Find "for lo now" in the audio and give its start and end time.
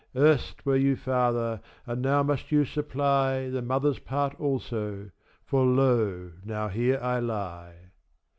5.45-6.69